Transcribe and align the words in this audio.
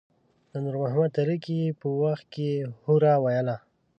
د 0.51 0.53
نور 0.63 0.75
محمد 0.81 1.11
تره 1.17 1.35
کي 1.45 1.59
په 1.79 1.87
وخت 2.03 2.25
کې 2.33 2.45
يې 2.53 2.61
هورا 2.85 3.13
ویله. 3.23 3.55